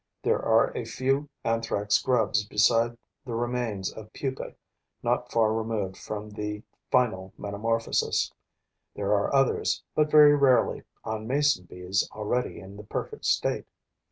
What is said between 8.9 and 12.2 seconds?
there are others, but very rarely, on Mason bees